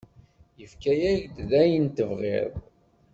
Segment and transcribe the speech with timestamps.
[0.59, 2.53] Yefka-ak-d ayen tebɣiḍ.